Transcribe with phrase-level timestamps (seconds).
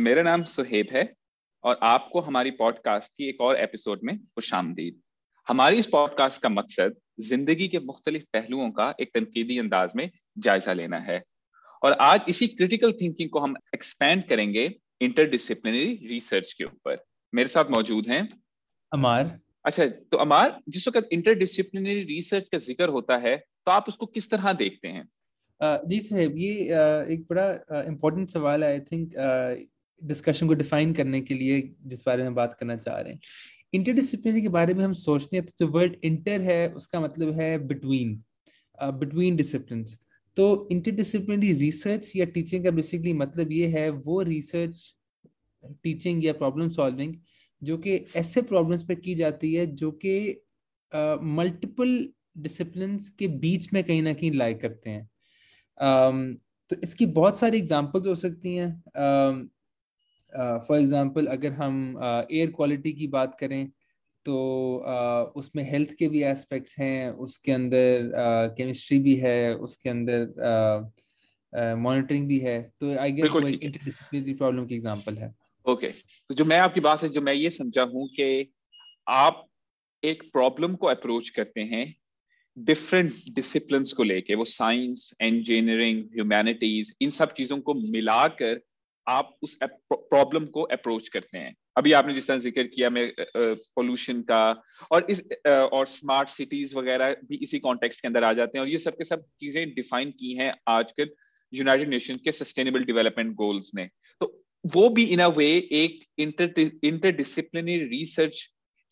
[0.00, 1.02] मेरा नाम सुहेब है
[1.64, 5.00] और आपको हमारी पॉडकास्ट की एक और एपिसोड में खुश आमदीद
[5.46, 10.72] हमारी इस पॉडकास्ट का मकसद ज़िंदगी के मुख्तलिफ़ पहलुओं का एक तनकीदी अंदाज में जायजा
[10.72, 11.22] लेना है।
[11.82, 14.64] और आज इसी क्रिटिकल थिंकिंग को हम एक्सपेंड करेंगे
[15.00, 18.22] इंटरडिसिप्लिनरी रिसर्च के ऊपर। मेरे साथ मौजूद हैं।
[18.92, 24.06] अमार। अच्छा तो अमार जिस वक्त इंटरडिसिप्लिनरी रिसर्च का ज़िक्र होता है तो आप उसको
[24.08, 25.08] किस तरह देखते हैं?
[25.60, 26.52] जी साहब ये
[27.14, 29.12] एक बड़ा इम्पोर्टेंट सवाल है आई थिंक
[30.04, 33.20] डिस्कशन को डिफाइन करने के लिए जिस बारे में बात करना चाह रहे हैं।
[33.72, 37.66] इंटरडिसिप्लिनरी के बारे में हम सोचते हैं तो जो वर्ड इंटर है उसका मतलब है
[37.66, 38.22] बिटवीन
[38.82, 39.84] बिटवीन डिसिप्लिन
[40.36, 44.96] तो इंटरडिसिप्लिनरी रिसर्च या टीचिंग का बेसिकली मतलब ये है वो रिसर्च
[45.82, 47.14] टीचिंग या प्रॉब्लम सॉल्विंग
[47.62, 50.42] जो कि ऐसे प्रॉब्लम्स पर की जाती है जो कि
[51.22, 55.08] मल्टीपल डिसिप्लिन के बीच में कहीं ना कहीं लाई करते हैं।
[55.82, 56.40] Um,
[56.70, 58.82] तो इसकी बहुत सारी एग्जाम्पल्स हो सकती हैं।
[60.34, 61.98] फॉर uh, एग्जांपल अगर हम
[62.30, 63.66] एयर uh, क्वालिटी की बात करें
[64.26, 64.36] तो
[64.88, 68.10] uh, उसमें हेल्थ के भी एस्पेक्ट्स हैं उसके अंदर
[68.56, 70.26] केमिस्ट्री uh, भी है उसके अंदर
[71.76, 75.34] मॉनिटरिंग uh, भी है तो आई गेस वो एक इंटरडिसिप्लिनरी प्रॉब्लम की एग्जांपल है
[75.66, 75.98] ओके okay.
[76.28, 78.52] तो जो मैं आपकी बात से जो मैं ये समझा हूँ कि
[79.06, 79.46] आप
[80.02, 81.94] एक प्रॉब्लम को अप्रोच करते हैं
[82.58, 88.60] डिफरेंट डिसिप्लिन को लेके वो साइंस इंजीनियरिंग ह्यूमैनिटीज इन सब चीज़ों को मिलाकर
[89.06, 94.20] आप उस प्रॉब्लम को अप्रोच करते हैं। अभी आपने जिस तरह ज़िक्र किया मैं पोल्यूशन
[94.22, 94.40] का
[94.92, 98.64] और इस आ, और स्मार्ट सिटीज़ वगैरह भी इसी कॉन्टेक्स्ट के अंदर आ जाते हैं
[98.64, 101.10] और ये सब के सब चीज़ें डिफाइन की हैं आजकल
[101.52, 103.88] यूनाइटेड नेशन के सस्टेनेबल डेवलपमेंट गोल्स ने।
[104.20, 104.32] तो
[104.64, 108.42] वो भी इन अ वे एक इंटर इंटरडिसिप्लिनरी रिसर्च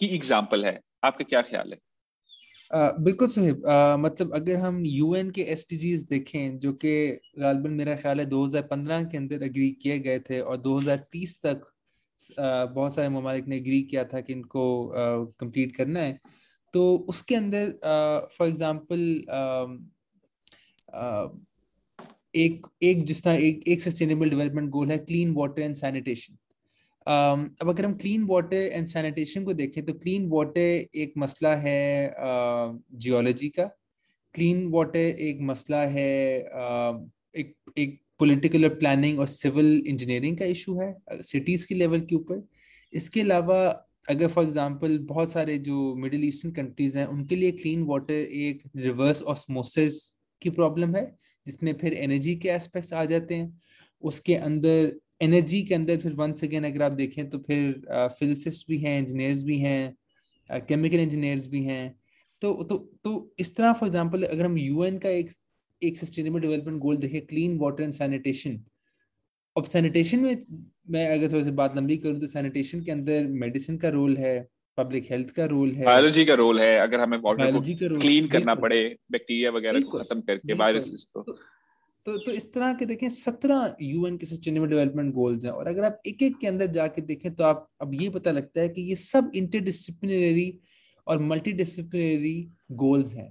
[0.01, 1.79] की एग्ज़ाम्पल है। आपका क्या ख्याल है?
[2.71, 3.53] बिल्कुल सही।
[4.03, 5.67] मतलब अगर हम यूएन के एस
[6.11, 10.57] देखें, जो कि गालबन मेरा ख्याल है 2015 के अंदर एग्री किए गए थे और
[10.61, 11.63] 2030 तक
[12.41, 14.65] बहुत सारे ममालिक ने एग्री किया था कि इनको
[15.41, 16.19] कंप्लीट करना है।
[16.75, 19.01] तो उसके अंदर फॉर एग्जांपल
[22.37, 26.37] एक एक जिस तरह एक एक सस्टेनेबल डेवलपमेंट गोल है क्लीन वाटर एंड सैनिटेशन
[27.07, 30.61] अब अगर हम क्लीन वाटर एंड सैनिटेशन को देखें तो क्लीन वाटर
[30.95, 32.15] एक मसला है
[32.95, 33.65] जियोलॉजी का।
[34.35, 36.39] क्लीन वाटर एक मसला है
[37.37, 42.47] एक एक पॉलिटिकल प्लानिंग और सिविल इंजीनियरिंग का इशू है सिटीज़ के लेवल के ऊपर।
[42.93, 43.59] इसके अलावा,
[44.09, 48.63] अगर फॉर एग्जांपल बहुत सारे जो मिडिल ईस्टर्न कंट्रीज़ हैं, उनके लिए क्लीन वाटर एक
[48.77, 50.01] रिवर्स ऑस्मोसिस
[50.43, 51.05] की प्रॉब्लम है,
[51.47, 53.61] जिसमें फिर एनर्जी के एस्पेक्ट्स आ जाते हैं।
[54.03, 58.79] उसके अंदर एनर्जी के अंदर फिर वंस अगेन अगर आप देखें तो फिर फिजिसिस्ट भी
[58.79, 61.95] हैं इंजीनियर्स भी हैं केमिकल इंजीनियर्स भी हैं।
[62.43, 65.31] तो तो तो इस तरह फॉर एग्जांपल अगर हम यूएन का एक
[65.83, 68.61] एक सस्टेनेबल डेवलपमेंट गोल देखें क्लीन वाटर एंड सैनिटेशन
[69.57, 70.37] अब सैनिटेशन में
[70.91, 74.37] मैं अगर थोड़ी सी बात लंबी करूँ तो सैनिटेशन के अंदर मेडिसिन का रोल है
[74.79, 77.61] पब्लिक हेल्थ का रोल है। बायोलॉजी का रोल है अगर हमें वाटर को
[78.01, 78.79] क्लीन करना पड़े
[79.13, 81.25] बैक्टीरिया वगैरह को खत्म करके वायरसेस को।
[82.09, 85.85] तो तो इस तरह के देखें सत्रह यूएन के सस्टेनेबल डेवलपमेंट गोल्स हैं। और अगर
[85.85, 88.83] आप एक एक के अंदर जाके देखें तो आप अब ये पता लगता है कि
[88.83, 90.59] ये सब इंटरडिसिप्लिनरी
[91.07, 93.29] और मल्टी डिसिप्लिनरी गोल्स हैं।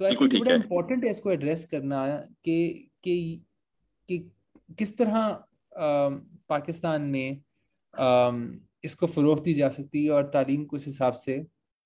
[0.00, 2.06] तो आई थिंक बड़ा इम्पोर्टेंट है इसको एड्रेस करना
[2.44, 3.16] कि कि
[4.08, 4.18] कि
[4.78, 6.08] किस तरह आ,
[6.48, 7.40] पाकिस्तान में
[7.94, 8.30] आ,
[8.84, 11.36] इसको फरोख दी जा सकती है और तालीम को इस हिसाब से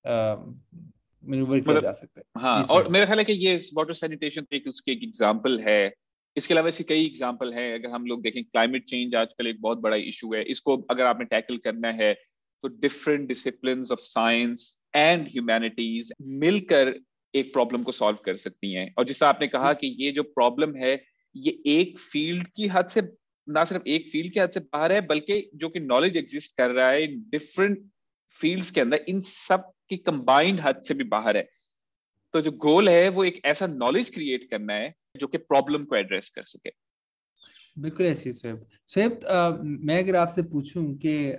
[0.05, 4.45] मैनूवर किया मतलब, जा सकता है। हाँ और मेरा ख्याल है कि ये वाटर सैनिटेशन
[4.53, 5.93] एक उसकी एक एग्जांपल है।
[6.35, 9.79] इसके अलावा ऐसी कई एग्ज़ाम्पल हैं। अगर हम लोग देखें क्लाइमेट चेंज आजकल एक बहुत
[9.79, 12.13] बड़ा इशू है। इसको अगर आपने टैकल करना है
[12.63, 16.93] तो different discipline of science and humanities मिलकर
[17.33, 20.75] एक प्रॉब्लम को सॉल्व कर सकती हैं। और जिससे आपने कहा कि ये जो प्रॉब्लम
[20.75, 20.93] है,
[21.35, 23.01] ये एक फ़ील्ड की हद से,
[23.47, 26.71] ना सिर्फ़ एक फ़ील्ड के हद से बाहर है, बल्कि जो कि नॉलेज एग्जिस्ट कर
[26.71, 27.79] रहा है डिफरेंट
[28.35, 31.47] फील्ड्स के अंदर, इन सब की कंबाइंड हद से भी बाहर है।
[32.33, 35.95] तो जो गोल है, वो एक ऐसा नॉलेज क्रिएट करना है जो कि प्रॉब्लम को
[35.95, 36.69] एड्रेस कर सके।
[37.77, 39.19] बिल्कुल ऐसी स्वेब स्वेब
[39.83, 41.31] मैं अगर आपसे पूछूँ कि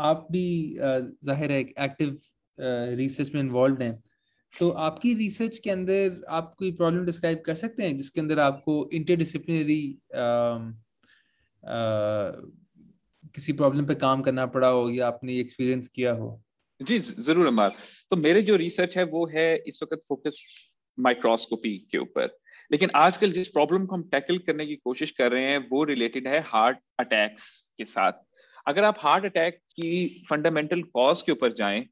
[0.00, 2.16] आप भी ज़ाहिर है एक्टिव
[2.98, 4.02] रिसर्च में इन्वॉल्व हैं
[4.52, 8.88] तो आपकी रिसर्च के अंदर आप कोई प्रॉब्लम डिस्क्राइब कर सकते हैं जिसके अंदर आपको
[8.92, 9.82] इंटरडिसिप्लिनरी
[13.34, 16.42] किसी प्रॉब्लम पे काम करना पड़ा हो या आपने एक्सपीरियंस किया हो?
[16.80, 17.72] जी ज़रूर अमार।
[18.10, 20.44] तो मेरे जो रिसर्च है वो है इस वक्त फोकस
[20.98, 22.36] माइक्रोस्कोपी के ऊपर।
[22.72, 26.28] लेकिन आजकल जिस प्रॉब्लम को हम टैकल करने की कोशिश कर रहे हैं, वो रिलेटेड
[26.28, 27.46] है हार्ट अटैक्स
[27.78, 28.12] के साथ।
[28.66, 31.84] अगर आप हार्ट अटैक की फंडामेंटल कॉज के ऊपर जाएँ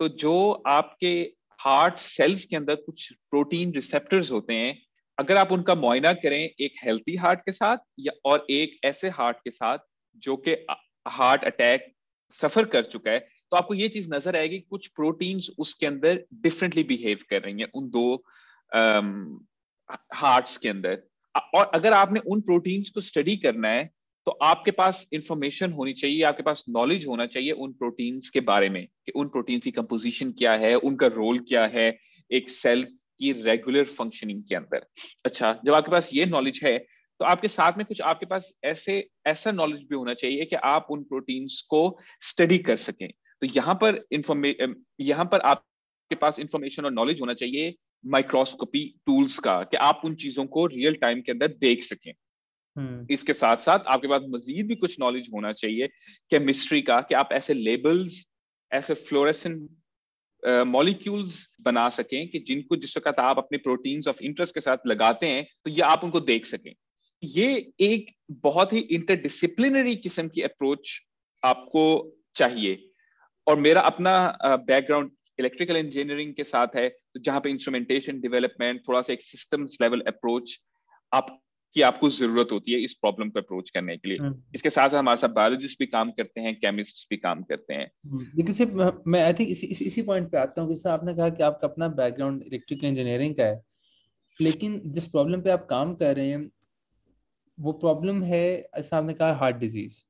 [0.00, 1.12] तो जो आपके
[1.60, 4.76] हार्ट सेल्स के अंदर कुछ प्रोटीन रिसेप्टर्स होते हैं,
[5.18, 9.36] अगर आप उनका मुआयना करें एक हेल्थी हार्ट के साथ या और एक ऐसे हार्ट
[9.36, 9.78] के साथ
[10.22, 10.56] जो कि
[11.08, 11.92] हार्ट अटैक
[12.32, 16.82] सफ़र कर चुका है तो आपको ये चीज़ नज़र आएगी कुछ प्रोटीन्स उसके अंदर डिफरेंटली
[16.84, 18.06] बिहेव कर रही हैं। उन दो
[20.14, 21.02] हार्ट्स के अंदर
[21.54, 23.84] और अगर आपने उन प्रोटीन्स को स्टडी करना है
[24.26, 28.68] तो आपके पास इंफॉर्मेशन होनी चाहिए, आपके पास नॉलेज होना चाहिए उन प्रोटीन्स के बारे
[28.68, 31.88] में, कि उन प्रोटीन्स की कंपोजिशन क्या है, उनका रोल क्या है,
[32.30, 34.86] एक सेल की रेगुलर फंक्शनिंग के अंदर।
[35.24, 39.08] अच्छा जब आपके पास ये नॉलेज है तो आपके साथ में कुछ आपके पास ऐसे,
[39.26, 43.74] ऐसा नॉलेज भी होना चाहिए कि आप उन प्रोटीन्स को स्टडी कर सकें। तो यहाँ
[43.74, 44.54] पर इंफॉर्मे
[45.00, 47.74] यहाँ पर आपके पास इंफॉर्मेशन और नॉलेज होना चाहिए
[48.06, 52.12] माइक्रोस्कोपी टूल्स का कि आप उन चीज़ों को रियल टाइम के अंदर देख सकें।
[52.76, 53.10] hmm.
[53.10, 55.86] इसके साथ साथ आपके पास मजीद भी कुछ नॉलेज होना चाहिए
[56.30, 58.24] केमिस्ट्री का कि आप ऐसे लेबल्स
[58.72, 59.68] ऐसे फ्लोरेसेंट
[60.66, 64.86] मॉलिक्यूल्स uh, बना सकें कि जिनको जिस वक्त आप अपने प्रोटीन्स ऑफ़ इंटरेस्ट के साथ
[64.86, 66.74] लगाते हैं तो ये आप उनको देख सकें।
[67.22, 71.00] ये एक बहुत ही इंटरडिसिप्लिनरी किस्म की अप्रोच
[71.42, 71.84] आपको
[72.34, 72.90] चाहिए।
[73.46, 79.02] और मेरा अपना बैकग्राउंड इलेक्ट्रिकल इंजीनियरिंग के साथ है तो जहाँ पे इंस्ट्रूमेंटेशन डेवलपमेंट थोड़ा
[79.02, 80.58] सा एक सिस्टम्स लेवल अप्रोच
[81.12, 81.38] आप
[81.76, 84.88] की आपको ज़रूरत होती है इस प्रॉब्लम को अप्रोच करने के लिए हम्म। इसके साथ
[84.88, 88.54] साथ हमारे साथ बायोलॉजिस्ट भी काम करते हैं केमिस्ट भी काम करते हैं हम्म। लेकिन
[88.54, 91.68] सिर्फ़ मैं आई थिंक इसी इसी पॉइंट पे आता हूँ जैसे आपने कहा कि आपका
[91.68, 93.62] अपना बैकग्राउंड इलेक्ट्रिकल इंजीनियरिंग का है
[94.40, 96.50] लेकिन जिस प्रॉब्लम पे आप काम कर रहे हैं
[97.58, 98.44] वो प्रॉब्लम है
[98.76, 100.02] ऐसा आपने कहा heart disease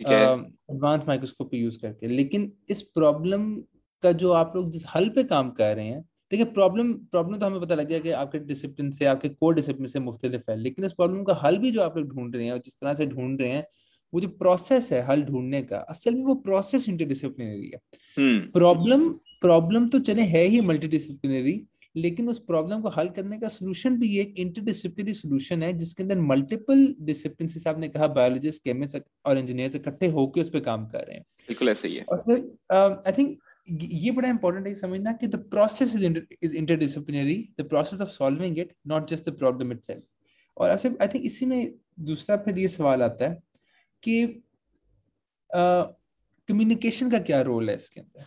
[0.00, 3.54] advance microscopy use करके लेकिन इस प्रॉब्लम
[4.02, 7.46] का जो आप लोग जिस हल पे काम कर रहे हैं देखिए प्रॉब्लम प्रॉब्लम तो
[7.46, 10.84] हमें पता लग गया कि आपके डिसिप्लिन से आपके कोर डिसिप्लिन से मुख्तलिफ़ है लेकिन
[10.84, 13.06] इस प्रॉब्लम का हल भी जो आप लोग ढूंढ रहे हैं और जिस तरह से
[13.06, 13.66] ढूंढ रहे हैं
[14.12, 17.80] वो जो प्रोसेस है हल ढूँढने का असल में वो प्रोसेस इंटरडिसिप्लिनरी है।
[18.50, 21.60] प्रॉब्लम हम्म। प्रॉब्लम तो चले है ही मल्टीडिसिप्लिनरी
[21.94, 26.20] लेकिन उस प्रॉब्लम को हल करने का सोल्यूशन भी एक इंटरडिसिप्लिनरी सोल्यूशन है जिसके अंदर
[26.22, 30.98] मल्टीपल डिसिप्लिन से आपने कहा बायोलॉजिस्ट केमिस्ट और इंजीनियर इकट्ठे होकर उस पर काम कर
[30.98, 33.38] रहे हैं। बिल्कुल ऐसे ही है। और आई थिंक
[33.70, 36.04] ये बड़ा इंपॉर्टेंट है समझना कि the process is
[36.42, 40.02] is interdisciplinary the process of solving it not just the problem itself
[40.56, 43.42] और ऐसे आई थिंक इसी में दूसरा फिर ये सवाल आता है
[44.02, 44.42] कि
[45.50, 48.24] कम्युनिकेशन uh, का क्या रोल है इसके अंदर?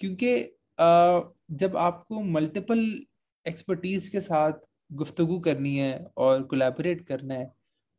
[0.00, 0.36] क्योंकि
[0.78, 3.06] uh, जब आपको मल्टीपल
[3.46, 4.52] एक्सपर्टीज के साथ
[4.92, 7.50] गुफ्तगु करनी है और कोलैबोरेट करना है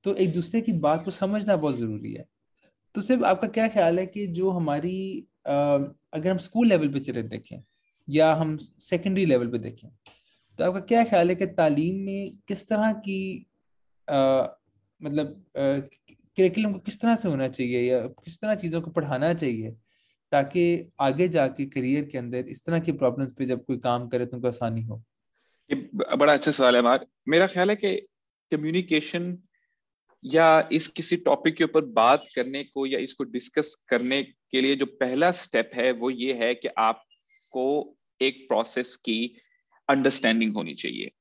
[0.04, 2.26] तो एक दूसरे की बात को समझना बहुत ज़रूरी है।
[2.96, 7.24] तो सिर्फ़ आपका क्या ख्याल है कि जो हमारी अगर हम स्कूल लेवल पे चले
[7.24, 7.64] देखें
[8.10, 9.90] या हम सेकेंडरी लेवल पे देखें
[10.58, 13.48] तो आपका क्या ख्याल है कि तालीम में किस तरह की
[14.10, 14.46] आ,
[15.04, 19.72] मतलब करिकुलम को किस तरह से होना चाहिए या किस तरह चीज़ों को पढ़ाना चाहिए
[20.32, 24.26] ताकि आगे जाके करियर के अंदर इस तरह की प्रॉब्लम्स पे जब कोई काम करे
[24.26, 25.04] तो उनको आसानी हो?
[25.72, 27.96] ये बड़ा अच्छा सवाल है मार। मेरा ख्याल है कि
[28.52, 29.38] कम्युनिकेशन
[30.24, 34.76] या इस किसी टॉपिक के ऊपर बात करने को या इसको डिस्कस करने के लिए
[34.76, 37.66] जो पहला स्टेप है वो ये है कि आपको
[38.22, 39.20] एक प्रोसेस की
[39.90, 41.12] अंडरस्टैंडिंग होनी चाहिए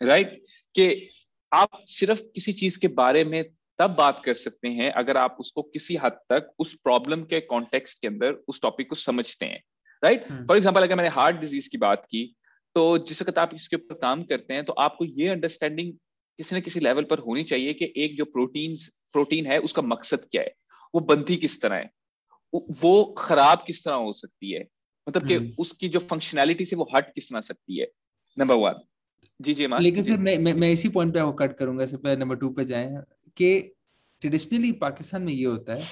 [0.00, 0.40] राइट right?
[0.74, 1.08] कि
[1.52, 3.42] आप सिर्फ़ किसी चीज़ के बारे में
[3.78, 8.00] तब बात कर सकते हैं अगर आप उसको किसी हद तक उस प्रॉब्लम के कॉन्टेक्स्ट
[8.00, 9.62] के अंदर उस टॉपिक को समझते हैं
[10.02, 12.24] राइट फॉर एग्ज़ाम्पल अगर मैंने हार्ट डिज़ीज़ की बात की
[12.76, 15.92] तो जिस वक्त आप इसके ऊपर काम करते हैं तो आपको ये अंडरस्टैंडिंग
[16.40, 18.76] किसी न किसी लेवल पर होनी चाहिए कि एक जो प्रोटीन
[19.12, 20.54] प्रोटीन है उसका मकसद क्या है?
[20.94, 21.90] वो बनती किस तरह है?
[22.54, 24.68] वो खराब किस तरह हो सकती है?
[25.08, 27.88] मतलब कि हम्म। उसकी जो फंक्शनैलिटी से वो हट किस तरह सकती है?
[28.38, 28.74] नंबर वन
[29.40, 32.16] जी जी लेकिन फिर मैं मैं, मैं इसी पॉइंट पे आपको कट करूँगा इससे पहले
[32.16, 32.96] नंबर टू पे जाए।
[33.36, 33.60] कि
[34.20, 35.84] ट्रेडिशनली पाकिस्तान में ये होता है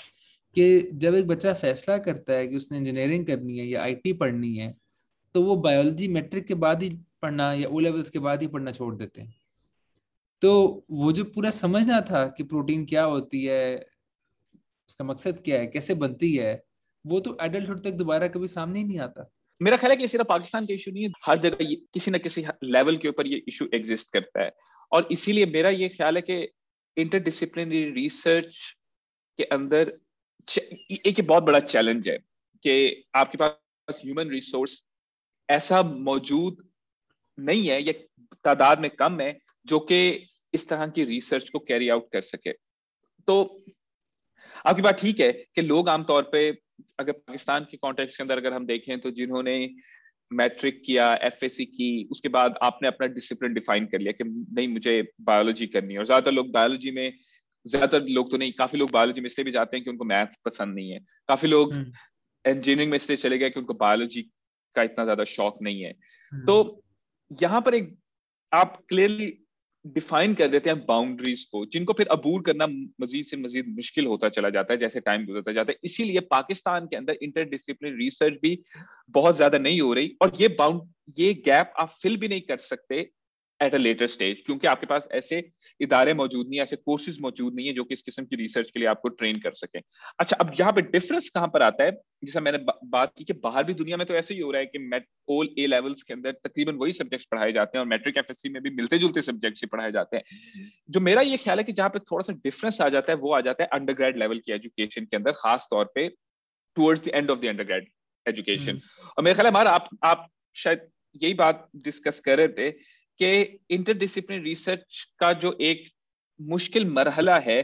[0.54, 4.54] कि जब एक बच्चा फैसला करता है कि उसने इंजीनियरिंग करनी है या आईटी पढ़नी
[4.54, 4.74] है
[5.34, 6.90] तो वो बायोलॉजी मैट्रिक के बाद ही
[7.22, 9.37] पढ़ना या ओ लेवल्स के बाद ही पढ़ना छोड़ देते हैं।
[10.42, 13.76] तो वो जो पूरा समझना था कि प्रोटीन क्या होती है,
[14.88, 16.62] उसका मकसद क्या है, कैसे बनती है,
[17.04, 19.30] वो तो एडल्टहुड तक दोबारा कभी सामने ही नहीं आता।
[19.60, 22.44] मेरा ख्याल है कि सिर्फ़ पाकिस्तान का इशू नहीं है, हर जगह किसी ना किसी
[22.64, 24.52] लेवल के ऊपर ये इशू एग्जिस्ट करता है।
[24.92, 26.36] और इसीलिए मेरा ये ख्याल है कि
[26.96, 28.58] इंटरडिसिप्लिनरी रिसर्च
[29.38, 29.92] के अंदर
[31.06, 32.16] एक बहुत बड़ा चैलेंज है
[32.64, 34.82] कि आपके पास ह्यूमन रिसोर्स
[35.48, 36.68] ऐसा मौजूद
[37.38, 37.92] नहीं है या
[38.44, 39.32] तादाद में कम है
[39.66, 40.00] जो कि
[40.54, 42.52] इस तरह की रिसर्च को कैरी आउट कर सके
[43.28, 43.42] तो
[44.64, 46.48] आपकी बात ठीक है कि लोग आमतौर पे
[47.00, 49.58] अगर पाकिस्तान के कॉन्टेक्स्ट के अंदर अगर हम देखें तो जिन्होंने
[50.30, 55.00] मैट्रिक किया एफएससी की उसके बाद आपने अपना डिसिप्लिन डिफाइन कर लिया कि नहीं मुझे
[55.22, 57.12] बायोलॉजी करनी है और ज़्यादातर लोग बायोलॉजी में
[57.66, 60.38] ज़्यादातर लोग तो नहीं काफ़ी लोग बायोलॉजी में इसलिए भी जाते हैं कि उनको मैथ्स
[60.44, 60.98] पसंद नहीं है
[61.28, 64.22] काफ़ी लोग इंजीनियरिंग हम्म। में इसलिए चले गए कि उनको बायोलॉजी
[64.76, 65.90] का इतना ज़्यादा शौक नहीं है
[66.32, 66.82] हम्म। तो
[67.30, 67.96] यहाँ पर एक
[68.52, 69.32] आप क्लियरली
[69.84, 74.28] डिफाइन कर देते हैं बाउंड्रीज को, जिनको फिर अबूर करना मजीद से मजीद मुश्किल होता
[74.28, 78.38] चला जाता है, जैसे टाइम गुजरता जाता है। इसीलिए पाकिस्तान के अंदर इंटर डिसिप्लिन रिसर्च
[78.42, 78.58] भी
[79.10, 80.82] बहुत ज़्यादा नहीं हो रही और ये बाउंड
[81.18, 83.08] ये गैप आप फिल भी नहीं कर सकते
[83.60, 85.42] एट अ लेटर स्टेज क्योंकि आपके पास ऐसे
[85.80, 88.70] इदारे मौजूद नहीं है ऐसे कोर्सेज मौजूद नहीं है जो कि इस किस्म की रिसर्च
[88.70, 89.78] के लिए आपको ट्रेन कर सके।
[90.18, 91.90] अच्छा अब यहाँ पे डिफरेंस कहाँ पर आता है?
[92.24, 94.60] जैसा मैंने बा, बात की कि बाहर भी दुनिया में तो ऐसे ही हो रहा
[94.60, 97.88] है कि मेट ओल ए लेवल्स के अंदर तकरीबन वही सब्जेक्ट्स पढ़ाए जाते हैं और
[97.88, 100.24] मैट्रिक एफ़ में भी मिलते जुलते सब्जेक्ट्स ही पढ़ाए जाते हैं।
[100.90, 103.32] जो मेरा ये ख्याल है कि जहाँ पे थोड़ा सा डिफरेंस आ जाता है वो
[103.32, 106.08] आ जाता है अंडर लेवल की एजुकेशन के अंदर खास तौर पर
[106.76, 107.86] towards the end of the under
[108.26, 108.80] education
[109.18, 110.88] और मेरा ख्याल है हमारा आप आप शायद
[111.22, 112.70] यही बात डिस्कस कर रहे थे
[113.20, 113.30] कि
[113.70, 115.88] इंटरडिसिप्लिन रिसर्च का जो एक
[116.40, 117.60] मुश्किल मरहला है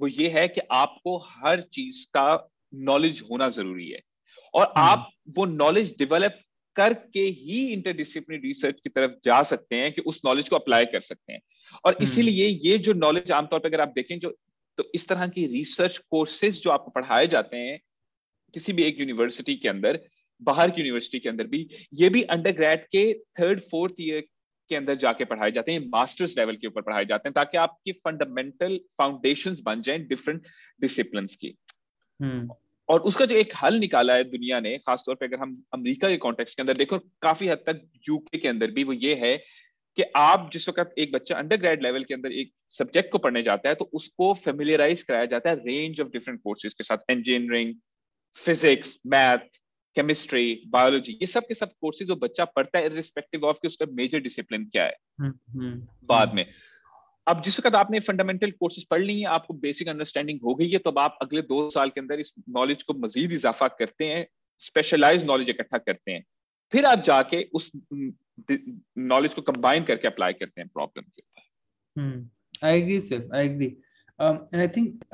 [0.00, 2.26] वो ये है कि आपको हर चीज़ का
[2.84, 4.00] नॉलेज होना ज़रूरी है
[4.54, 6.40] और हम्म। आप वो नॉलेज डेवलप
[6.76, 11.00] करके ही इंटरडिसिप्लिन रिसर्च की तरफ़ जा सकते हैं कि उस नॉलेज को अप्लाई कर
[11.02, 11.40] सकते हैं
[11.84, 14.34] और हम्म। इसीलिए ये जो नॉलेज आमतौर पर अगर आप देखें जो
[14.78, 17.78] तो इस तरह की रिसर्च कोर्सेज जो आपको पढ़ाए जाते हैं
[18.54, 20.00] किसी भी एक यूनिवर्सिटी के अंदर
[20.42, 24.24] बाहर की यूनिवर्सिटी के अंदर भी ये भी अंडर के थर्ड फोर्थ ईयर
[24.68, 27.92] के अंदर जाके पढ़ाए जाते हैं मास्टर्स लेवल के ऊपर पढ़ाए जाते हैं ताकि आपकी
[28.04, 30.46] फंडामेंटल फाउंडेशंस बन जाएँ डिफरेंट
[30.80, 31.56] डिसिप्लिन की
[32.20, 32.54] हम्म।
[32.88, 36.16] और उसका जो एक हल निकाला है दुनिया ने खासतौर पर अगर हम अमेरिका के
[36.16, 39.36] कॉन्टेक्स्ट के अंदर देखो काफ़ी हद तक यूके के अंदर भी वो ये है
[39.98, 43.42] कि आप जिस वक्त एक बच्चा अंडर ग्रेड लेवल के अंदर एक सब्जेक्ट को पढ़ने
[43.42, 47.74] जाता है तो उसको फेमिलियराइज कराया जाता है रेंज ऑफ़ डिफरेंट कोर्सेज के साथ engineering
[48.38, 49.60] physics math
[49.96, 53.86] chemistry biology ये सब के सब कोर्सेज जो बच्चा पढ़ता है रिस्पेक्टिव ऑफ़ कि उसका
[53.92, 56.46] मेजर डिसिप्लिन क्या है। हम्म, हम्म, बाद हम्म। में।
[57.26, 60.78] अब जिस वक्त आपने फंडामेंटल कोर्सेज पढ़ ली है आपको बेसिक अंडरस्टैंडिंग हो गई है
[60.78, 64.26] तो अब आप अगले दो साल के अंदर इस नॉलेज को मजीद इजाफा करते हैं
[64.60, 66.24] स्पेशलाइज नॉलेज इकट्ठा करते हैं।
[66.72, 67.70] फिर आप जाके उस
[68.98, 73.66] नॉलेज को कंबाइन करके अप्लाई करते हैं प्रॉब्लम के ऊपर। I agree sir I agree
[74.18, 75.04] and I think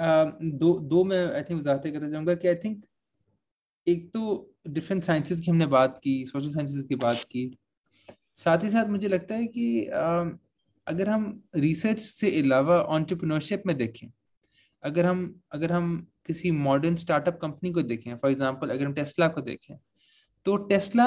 [0.60, 2.84] दो दो मैं आई थिंक वजाहत करना चाहूँगा कि आई थिंक
[3.86, 7.50] एक तो डिफरेंट साइंसेस की हमने बात की सोशल साइंसेस की बात की
[8.36, 9.84] साथ ही साथ मुझे लगता है कि
[10.86, 14.08] अगर हम रिसर्च से अलावा ऑन्टरप्रनोरशिप में देखें
[14.82, 19.28] अगर हम अगर हम किसी मॉडर्न स्टार्टअप कंपनी को देखें फॉर एग्जांपल अगर हम टेस्ला
[19.28, 19.76] को देखें
[20.46, 21.06] तो टेस्ला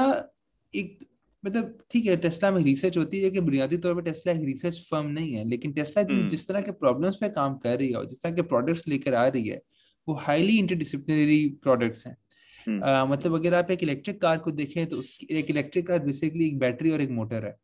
[0.74, 1.00] एक
[1.44, 4.78] मतलब ठीक है टेस्ला में रिसर्च होती है कि बुनियादी तौर पर टेस्ला एक रिसर्च
[4.92, 7.90] फर्म नहीं है लेकिन टेस्ला जिस, हम्म। जिस तरह के प्रॉब्लम्स पे काम कर रही
[7.90, 9.62] है और जिस तरह के प्रोडक्ट्स लेकर आ रही है
[10.08, 12.16] वो हाईली इंटरडिसिप्लिनरी प्रोडक्ट्स हैं
[12.64, 16.48] Uh, मतलब अगर आप एक इलेक्ट्रिक कार को देखें तो उसकी एक इलेक्ट्रिक कार बेसिकली
[16.48, 17.56] एक बैटरी और एक मोटर है।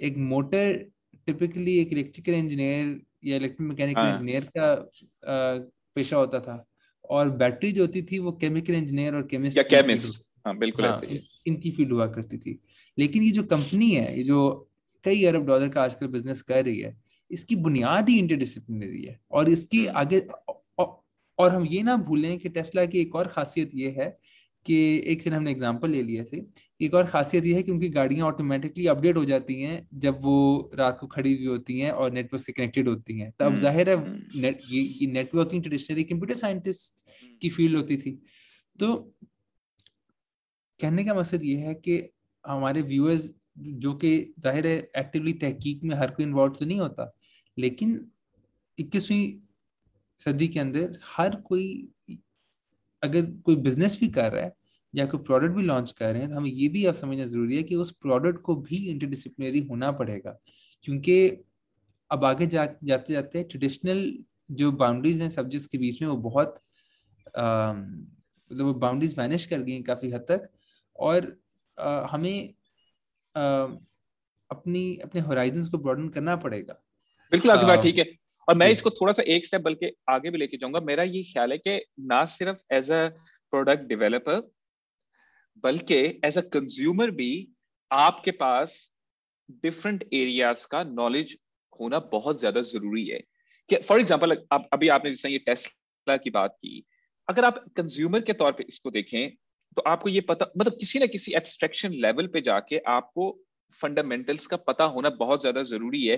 [0.00, 0.72] एक मोटर
[1.26, 4.74] टिपिकली एक इलेक्ट्रिकल इंजीनियर या इलेक्ट्रिक मैकेनिकल इंजीनियर का
[5.96, 6.64] पेशा होता था।
[7.10, 11.00] और बैटरी जो होती थी वो केमिकल इंजीनियर और केमिस्ट या केमिस्ट हाँ बिल्कुल हाँ,
[11.46, 12.58] इनकी फ़ील्ड हुआ करती थी।
[12.98, 14.68] लेकिन ये जो कंपनी है ये जो
[15.04, 16.96] कई अरब डॉलर का आजकल बिज़नेस कर रही है
[17.30, 20.20] इसकी बुनियाद ही इंटरडिसिप्लिनरी है। और इसकी आगे
[21.38, 24.16] और हम ये ना भूलें कि टेस्ला की एक और खासियत ये है
[24.66, 24.76] कि
[25.06, 26.42] एक से हमने एग्जांपल ले लिया थे
[26.80, 30.70] एक और खासियत ये है कि उनकी गाड़ियाँ ऑटोमेटिकली अपडेट हो जाती हैं जब वो
[30.74, 33.60] रात को खड़ी हुई होती हैं और नेटवर्क से कनेक्टेड होती हैं। तो अब हम्म,
[33.60, 37.04] ज़ाहिर है हम्म। नेट ये, ये नेटवर्किंग ट्रेडिशनली कंप्यूटर साइंटिस्ट
[37.42, 38.18] की फ़ील्ड होती थी।
[38.78, 38.94] तो
[40.80, 42.02] कहने का मकसद ये है कि
[42.44, 47.12] हमारे व्यूअर्स जो कि ज़ाहिर है एक्टिवली तहकीक में हर कोई इन्वॉल्व तो नहीं होता
[47.56, 48.00] लेकिन
[48.78, 49.32] इक्कीसवीं
[50.20, 51.66] सदी के अंदर हर कोई
[53.02, 54.52] अगर कोई बिज़नेस भी कर रहा है
[54.94, 57.56] या कोई प्रोडक्ट भी लॉन्च कर रहे हैं तो हमें ये भी अब समझना ज़रूरी
[57.56, 60.38] है कि उस प्रोडक्ट को भी इंटरडिसिप्लिनरी होना पड़ेगा।
[60.84, 61.28] क्योंकि
[62.10, 64.12] अब आगे जा जाते जाते ट्रेडिशनल
[64.50, 66.60] जो बाउंड्रीज हैं सब्जेक्ट्स के बीच में वो बहुत
[67.36, 70.48] मतलब वो बाउंड्रीज वैनिश कर गई काफ़ी हद तक।
[70.96, 71.36] और
[71.78, 72.54] आ, हमें
[73.34, 73.42] आ,
[74.50, 76.74] अपनी अपने होराइजन को ब्रॉडन करना पड़ेगा।
[77.32, 78.04] बिल्कुल आपकी बात ठीक है।
[78.48, 81.52] और मैं इसको थोड़ा सा एक स्टेप बल्कि आगे भी लेके जाऊँगा। मेरा ये ख्याल
[81.52, 83.06] है कि ना सिर्फ़ एज अ
[83.52, 84.40] प्रोडक्ट डेवलपर
[85.64, 87.30] बल्कि एज अ कंज्यूमर भी
[87.90, 88.78] आपके पास
[89.62, 91.36] डिफरेंट एरियाज़ का नॉलेज
[91.80, 93.18] होना बहुत ज़्यादा ज़रूरी है।
[93.70, 96.84] कि फॉर एग्ज़ाम्पल आप अभी आपने जैसे ये टेस्ला की बात की
[97.28, 99.30] अगर आप कंज्यूमर के तौर पे इसको देखें
[99.76, 103.30] तो आपको ये पता मतलब किसी ना किसी एब्स्ट्रक्शन लेवल पे जाके आपको
[103.76, 106.16] फंडामेंटल्स का पता होना बहुत ज़्यादा ज़रूरी है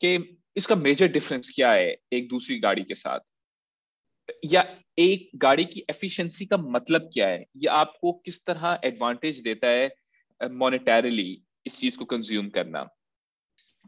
[0.00, 0.16] कि
[0.56, 3.20] इसका मेजर डिफरेंस क्या है एक दूसरी गाड़ी के साथ?
[4.44, 4.62] या
[4.98, 7.44] एक गाड़ी की एफिशिएंसी का मतलब क्या है?
[7.56, 9.90] ये आपको किस तरह एडवांटेज देता है
[10.40, 12.82] मॉनेटरली इस चीज़ को कंज्यूम करना?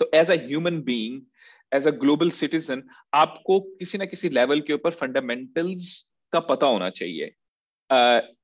[0.00, 1.20] तो as a human being
[1.72, 2.82] as a global citizen
[3.14, 6.00] आपको किसी ना किसी लेवल के ऊपर फंडामेंटल्स
[6.32, 7.34] का पता होना चाहिए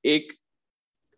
[0.07, 0.33] एक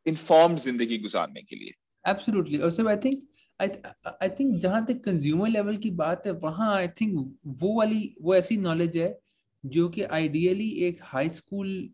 [0.07, 3.23] इन्फॉर्म ज़िंदगी गुजारने के लिए। एब्सोल्युटली और सब आई थिंक
[3.63, 8.35] आई थिंक जहाँ तक कंज्यूमर लेवल की बात है वहाँ आई थिंक वो वाली वो
[8.35, 9.19] ऐसी नॉलेज है
[9.67, 11.91] जो कि आइडियली एक हाई स्कूल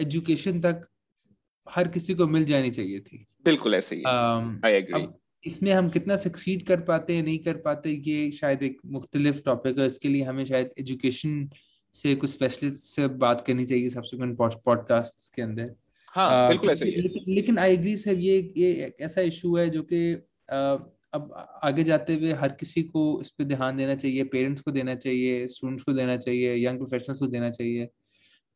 [0.00, 0.88] एजुकेशन तक
[1.68, 5.06] हर किसी को मिल जानी चाहिए थी। बिल्कुल ऐसे ही आई एग्री
[5.44, 9.78] इसमें हम कितना सक्सीड कर पाते हैं नहीं कर पाते ये शायद एक मुख्तलिफ़ टॉपिक
[9.78, 11.48] है इसके लिए हमें शायद एजुकेशन
[11.92, 15.74] से कुछ स्पेशलिस्ट से बात करनी चाहिए सब्सिक्वेंट पॉडकास्ट के अंदर।
[16.06, 19.82] हाँ, बिल्कुल ऐसा ही लेकिन लेकिन आई एग्री सर ये ये ऐसा इशू है जो
[19.82, 20.14] कि
[20.48, 21.32] अब
[21.64, 25.46] आगे जाते हुए हर किसी को इस पर ध्यान देना चाहिए पेरेंट्स को देना चाहिए
[25.48, 27.86] स्टूडेंट्स को देना चाहिए यंग प्रोफेशनल्स को देना चाहिए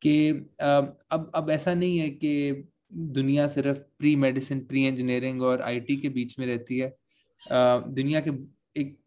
[0.01, 0.29] कि
[0.61, 6.09] अब अब ऐसा नहीं है कि दुनिया सिर्फ़ प्री मेडिसिन प्री इंजीनियरिंग और आईटी के
[6.09, 6.93] बीच में रहती है।
[7.41, 8.31] दुनिया के
[8.81, 8.97] एक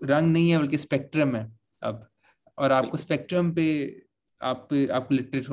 [0.00, 1.46] रंग नहीं है बल्कि स्पेक्ट्रम है
[1.82, 2.06] अब।
[2.58, 3.66] और आपको स्पेक्ट्रम पे
[4.40, 5.48] आप आपको लिटरेट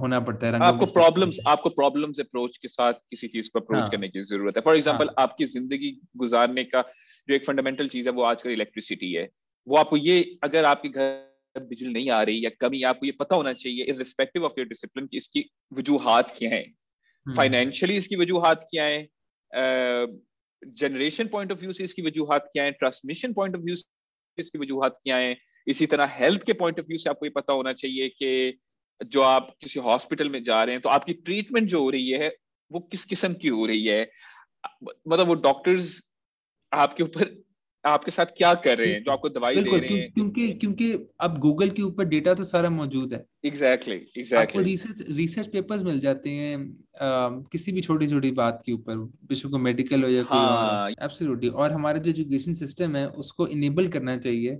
[0.00, 3.88] होना पड़ता है आपको प्रॉब्लम्स आपको प्रॉब्लम्स अप्रोच के साथ किसी चीज़ को अप्रोच हाँ,
[3.90, 6.82] करने की ज़रूरत है। फॉर एग्जांपल हाँ, आपकी ज़िंदगी गुजारने का
[7.28, 9.28] जो एक फंडामेंटल चीज़ है वो आजकल इलेक्ट्रिसिटी है।
[9.66, 13.36] वो आपको ये अगर आपके घर बिजली नहीं आ रही या कमी आपको ये पता
[13.36, 16.64] होना चाहिए इरिस्पेक्टिव ऑफ़ योर डिसिप्लिन की इसकी वजूहत क्या है।
[17.26, 19.08] फाइनेंशियली हम्म। इसकी वजूहत क्या है
[20.76, 24.58] जनरेशन पॉइंट ऑफ़ व्यू से इसकी वजूहत क्या है ट्रांसमिशन पॉइंट ऑफ़ व्यू से इसकी
[24.58, 25.36] वजूहत क्या है
[25.70, 28.58] इसी तरह हेल्थ के पॉइंट ऑफ़ व्यू से आपको ये पता होना चाहिए कि
[29.06, 32.34] जो आप किसी हॉस्पिटल में जा रहे हैं तो आपकी ट्रीटमेंट जो हो रही है
[32.72, 34.10] वो किस किस्म की हो रही है?
[35.08, 36.00] मतलब वो डॉक्टर्स
[36.72, 37.42] आपके ऊपर
[37.84, 39.02] आपके साथ क्या कर रहे हैं?
[39.02, 42.70] जो आपको दवाई दे रहे हैं। क्योंकि क्योंकि अब गूगल के ऊपर डेटा तो सारा
[42.70, 44.92] मौजूद है। Exactly exactly, exactly exactly.
[44.92, 46.56] Research research papers मिल जाते हैं
[47.02, 48.96] आ, किसी भी छोटी छोटी बात के ऊपर
[49.30, 53.46] विश्व को मेडिकल हो या हाँ, कोई एब्सोल्युटली और हमारा जो एजुकेशन सिस्टम है उसको
[53.46, 54.58] इनेबल करना चाहिए।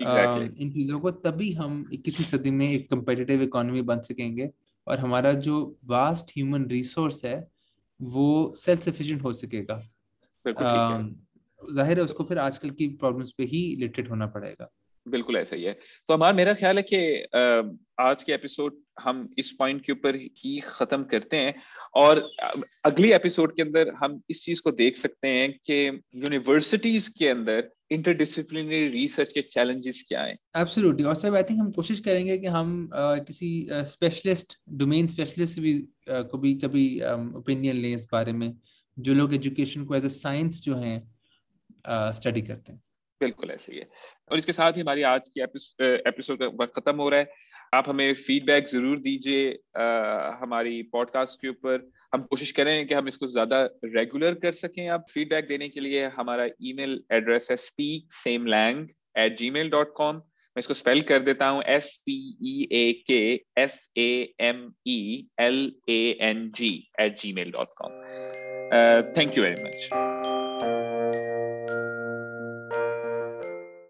[0.00, 0.48] Exactly.
[0.48, 4.50] uh, इन चीज़ों को तभी हम इक्कीसवीं सदी में एक कम्पिटिटिव इकोनॉमी बन सकेंगे
[4.86, 7.38] और हमारा जो वास्ट ह्यूमन रिसोर्स है
[8.00, 9.80] वो सेल्फ सफिशिएंट हो। सकेगा
[11.72, 14.70] ज़ाहिर है उसको फिर आजकल की प्रॉब्लम्स पे ही लिटरेट होना पड़ेगा।
[15.06, 15.72] बिल्कुल ऐसा ही है।
[16.08, 20.58] तो हमारा मेरा ख्याल है कि आज के एपिसोड हम इस पॉइंट के ऊपर ही
[20.60, 21.54] खत्म करते हैं
[21.94, 22.22] और
[22.84, 25.78] अगली एपिसोड के अंदर हम इस चीज़ को देख सकते हैं कि
[26.16, 30.38] यूनिवर्सिटीज के अंदर इंटरडिसिप्लिनरी रिसर्च के चैलेंजेस क्या हैं?
[30.56, 35.60] एब्सोल्युटली और सर आई थिंक हम कोशिश करेंगे कि हम uh, किसी स्पेशलिस्ट डोमेन स्पेशलिस्ट
[35.60, 37.00] भी uh, को भी कभी
[37.36, 38.54] ओपिनियन um, लें इस बारे में
[38.98, 41.02] जो लोग एजुकेशन को एज अ साइंस जो है
[41.88, 42.82] स्टडी uh, करते हैं।
[43.20, 43.88] बिल्कुल ऐसे ही है।
[44.30, 47.32] और इसके साथ ही हमारी आज की एपिसोड का वक्त खत्म हो रहा है।
[47.72, 49.48] आप हमें फीडबैक ज़रूर दीजिए
[50.40, 55.04] हमारी पॉडकास्ट के ऊपर। हम कोशिश करें कि हम इसको ज़्यादा रेगुलर कर सकें। आप
[55.10, 58.86] फीडबैक देने के लिए हमारा ईमेल एड्रेस है speak same lang
[59.18, 63.22] at Gmail dot com मैं इसको स्पेल कर देता हूँ S P E A K
[63.62, 67.92] S A M E L A N G at Gmail dot com
[69.16, 70.49] thank you very much